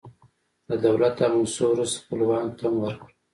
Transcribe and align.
له 0.67 0.75
دولت 0.85 1.15
او 1.25 1.29
موسسو 1.35 1.63
وروسته، 1.69 1.99
خپلوانو 2.03 2.55
ته 2.57 2.63
هم 2.67 2.75
ورکړه. 2.83 3.13